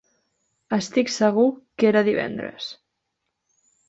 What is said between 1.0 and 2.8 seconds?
segur que era divendres.